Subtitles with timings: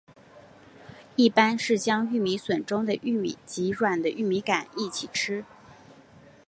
[1.15, 5.45] 一般是将玉米笋中的玉米及软的玉米秆一起吃。